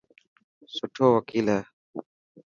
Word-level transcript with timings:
سٺو 0.75 1.05
وڪيل 1.15 1.47
هي. 1.55 1.61